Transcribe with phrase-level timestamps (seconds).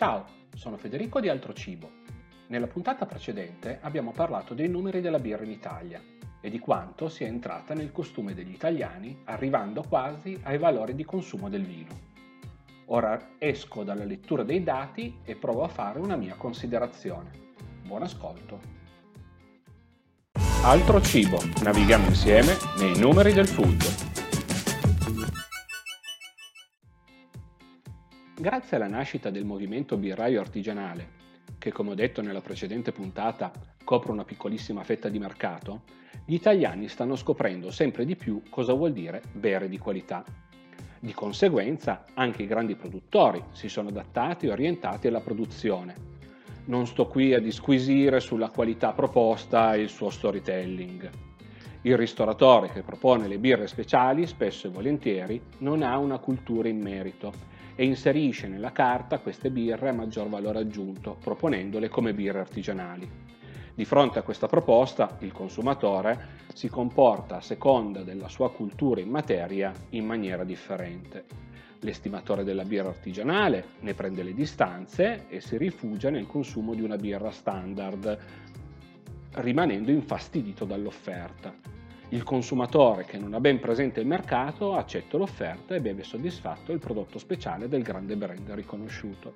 [0.00, 0.24] Ciao,
[0.54, 1.90] sono Federico di Altro Cibo.
[2.46, 6.02] Nella puntata precedente abbiamo parlato dei numeri della birra in Italia
[6.40, 11.50] e di quanto sia entrata nel costume degli italiani, arrivando quasi ai valori di consumo
[11.50, 12.00] del vino.
[12.86, 17.30] Ora esco dalla lettura dei dati e provo a fare una mia considerazione.
[17.84, 18.58] Buon ascolto.
[20.62, 24.09] Altro cibo, navighiamo insieme nei numeri del food.
[28.40, 31.08] Grazie alla nascita del movimento birraio artigianale,
[31.58, 33.52] che come ho detto nella precedente puntata
[33.84, 35.82] copre una piccolissima fetta di mercato,
[36.24, 40.24] gli italiani stanno scoprendo sempre di più cosa vuol dire bere di qualità.
[41.00, 45.94] Di conseguenza anche i grandi produttori si sono adattati e orientati alla produzione.
[46.64, 51.10] Non sto qui a disquisire sulla qualità proposta e il suo storytelling.
[51.82, 56.80] Il ristoratore che propone le birre speciali spesso e volentieri non ha una cultura in
[56.80, 63.08] merito e inserisce nella carta queste birre a maggior valore aggiunto, proponendole come birre artigianali.
[63.74, 69.08] Di fronte a questa proposta, il consumatore si comporta a seconda della sua cultura in
[69.08, 71.24] materia in maniera differente.
[71.80, 76.96] L'estimatore della birra artigianale ne prende le distanze e si rifugia nel consumo di una
[76.96, 78.18] birra standard,
[79.36, 81.79] rimanendo infastidito dall'offerta.
[82.12, 86.80] Il consumatore che non ha ben presente il mercato accetta l'offerta e beve soddisfatto il
[86.80, 89.34] prodotto speciale del grande brand riconosciuto.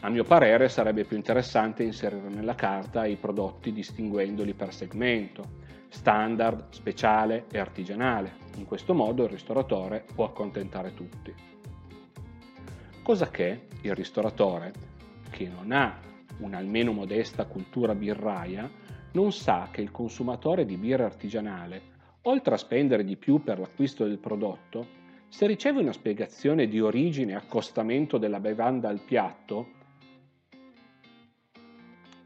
[0.00, 5.44] A mio parere sarebbe più interessante inserire nella carta i prodotti distinguendoli per segmento,
[5.88, 8.36] standard, speciale e artigianale.
[8.56, 11.34] In questo modo il ristoratore può accontentare tutti.
[13.02, 14.72] Cosa che il ristoratore,
[15.28, 15.98] che non ha
[16.38, 18.80] un'almeno modesta cultura birraia,
[19.12, 21.90] non sa che il consumatore di birra artigianale,
[22.22, 27.32] oltre a spendere di più per l'acquisto del prodotto, se riceve una spiegazione di origine
[27.32, 29.80] e accostamento della bevanda al piatto,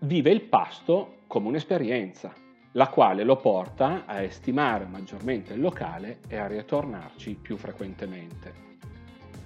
[0.00, 2.32] vive il pasto come un'esperienza,
[2.72, 8.70] la quale lo porta a estimare maggiormente il locale e a ritornarci più frequentemente.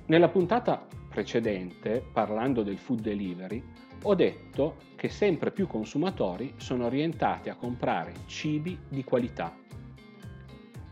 [0.07, 3.63] Nella puntata precedente, parlando del food delivery,
[4.09, 9.53] ho detto che sempre più consumatori sono orientati a comprare cibi di qualità.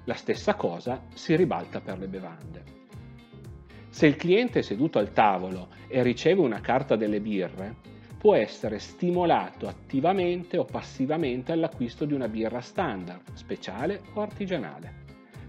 [0.06, 2.62] La stessa cosa si ribalta per le bevande.
[3.88, 7.76] Se il cliente è seduto al tavolo e riceve una carta delle birre,
[8.19, 15.03] può essere stimolato attivamente o passivamente all'acquisto di una birra standard, speciale o artigianale.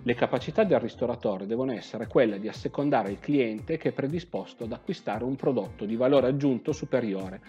[0.08, 4.72] Le capacità del ristoratore devono essere quelle di assecondare il cliente che è predisposto ad
[4.72, 7.42] acquistare un prodotto di valore aggiunto superiore,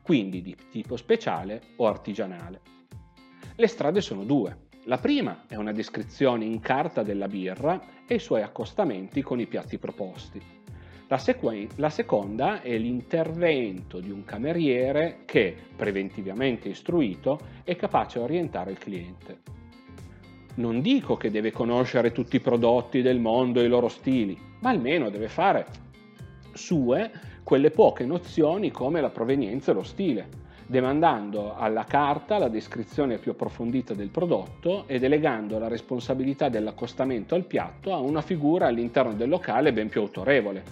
[0.00, 2.60] quindi di tipo speciale o artigianale.
[3.56, 4.66] Le strade sono due.
[4.84, 9.46] La prima è una descrizione in carta della birra e i suoi accostamenti con i
[9.46, 10.40] piatti proposti.
[11.08, 18.22] La, sequ- la, seconda è l'intervento di un cameriere che, preventivamente istruito, è capace a
[18.22, 19.63] orientare il cliente.
[20.56, 24.70] Non dico che deve conoscere tutti i prodotti del mondo e i loro stili, ma
[24.70, 25.66] almeno deve fare
[26.52, 27.10] sue
[27.42, 30.28] quelle poche nozioni come la provenienza e lo stile,
[30.66, 37.44] demandando alla carta la descrizione più approfondita del prodotto e delegando la responsabilità dell'accostamento al
[37.44, 40.62] piatto a una figura all'interno del locale ben più autorevole.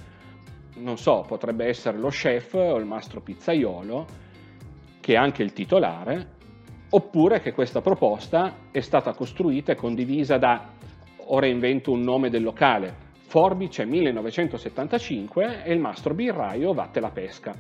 [0.77, 4.07] Non so, potrebbe essere lo chef o il mastro pizzaiolo,
[5.01, 6.41] che è anche il titolare,
[6.95, 10.73] oppure che questa proposta è stata costruita e condivisa da,
[11.29, 17.55] ora invento un nome del locale, Forbice 1975 e il mastro birraio Vatte la Pesca.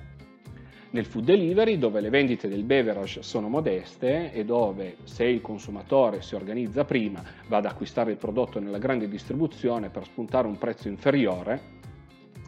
[0.90, 6.20] Nel food delivery, dove le vendite del beverage sono modeste e dove se il consumatore
[6.20, 10.88] si organizza prima va ad acquistare il prodotto nella grande distribuzione per spuntare un prezzo
[10.88, 11.80] inferiore,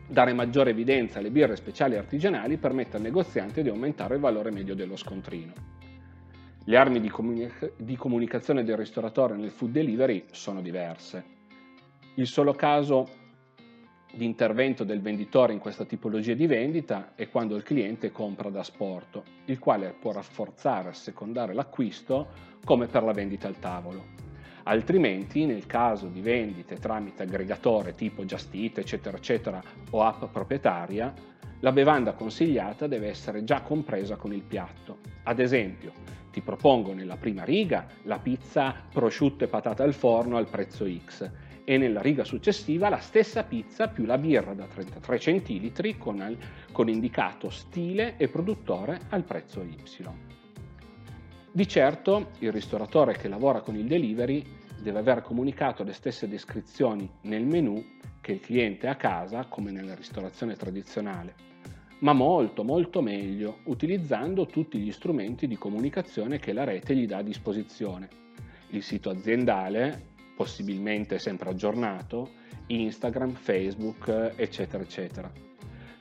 [0.06, 4.74] dare maggiore evidenza alle birre speciali artigianali permette al negoziante di aumentare il valore medio
[4.74, 5.83] dello scontrino.
[6.66, 11.22] Le armi di, comunica- di comunicazione del ristoratore nel food delivery sono diverse.
[12.14, 13.06] Il solo caso
[14.14, 18.62] di intervento del venditore in questa tipologia di vendita è quando il cliente compra da
[18.62, 22.28] sporto, il quale può rafforzare e assecondare l'acquisto
[22.64, 24.12] come per la vendita al tavolo.
[24.62, 31.12] Altrimenti, nel caso di vendite tramite aggregatore tipo Just Eat, eccetera, eccetera, o app proprietaria,
[31.60, 34.98] la bevanda consigliata deve essere già compresa con il piatto.
[35.24, 35.92] Ad esempio,
[36.34, 41.30] ti propongo nella prima riga la pizza prosciutto e patate al forno al prezzo X
[41.62, 46.36] e nella riga successiva la stessa pizza più la birra da 33 centilitri con,
[46.72, 49.76] con indicato stile e produttore al prezzo Y.
[51.52, 54.44] Di certo il ristoratore che lavora con il delivery
[54.82, 57.80] deve aver comunicato le stesse descrizioni nel menu
[58.20, 61.52] che il cliente a casa come nella ristorazione tradizionale
[62.04, 67.18] ma molto molto meglio utilizzando tutti gli strumenti di comunicazione che la rete gli dà
[67.18, 68.08] a disposizione.
[68.68, 72.28] Il sito aziendale, possibilmente sempre aggiornato,
[72.66, 75.32] Instagram, Facebook, eccetera, eccetera.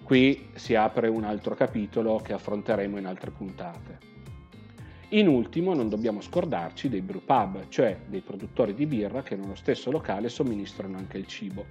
[0.03, 4.11] Qui si apre un altro capitolo che affronteremo in altre puntate.
[5.09, 9.56] In ultimo non dobbiamo scordarci dei brew pub, cioè dei produttori di birra che nello
[9.56, 11.65] stesso locale somministrano anche il cibo.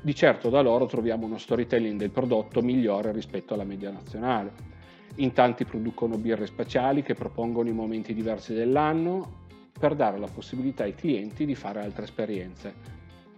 [0.00, 4.70] Di certo da loro troviamo uno storytelling del prodotto migliore rispetto alla media nazionale.
[5.16, 9.40] In tanti producono birre speciali che propongono in momenti diversi dell'anno
[9.78, 12.74] per dare la possibilità ai clienti di fare altre esperienze,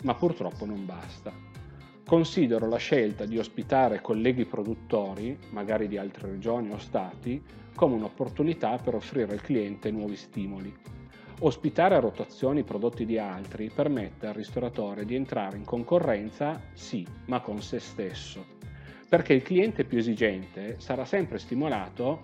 [0.02, 1.32] ma purtroppo non basta.
[2.06, 7.42] Considero la scelta di ospitare colleghi produttori, magari di altre regioni o stati,
[7.74, 10.72] come un'opportunità per offrire al cliente nuovi stimoli.
[11.40, 17.04] Ospitare a rotazione i prodotti di altri permette al ristoratore di entrare in concorrenza, sì,
[17.26, 18.44] ma con se stesso,
[19.08, 22.20] perché il cliente più esigente sarà sempre stimolato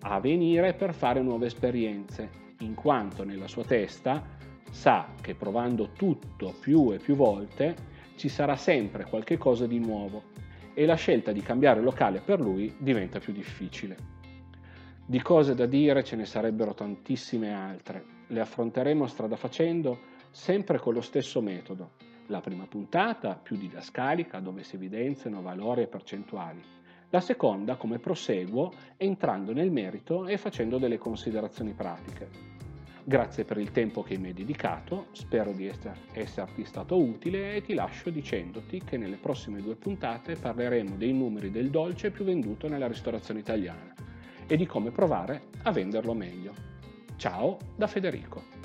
[0.00, 2.28] a venire per fare nuove esperienze,
[2.60, 4.22] in quanto nella sua testa
[4.70, 7.74] sa che provando tutto più e più volte
[8.16, 10.24] ci sarà sempre qualche cosa di nuovo
[10.74, 14.19] e la scelta di cambiare locale per lui diventa più difficile.
[15.10, 19.98] Di cose da dire ce ne sarebbero tantissime altre, le affronteremo strada facendo
[20.30, 21.94] sempre con lo stesso metodo.
[22.28, 26.62] La prima puntata più didascalica dove si evidenziano valori e percentuali.
[27.08, 32.28] La seconda come proseguo entrando nel merito e facendo delle considerazioni pratiche.
[33.02, 35.68] Grazie per il tempo che mi hai dedicato, spero di
[36.12, 41.50] esserti stato utile e ti lascio dicendoti che nelle prossime due puntate parleremo dei numeri
[41.50, 43.92] del dolce più venduto nella ristorazione italiana
[44.50, 46.52] e di come provare a venderlo meglio.
[47.14, 48.59] Ciao da Federico.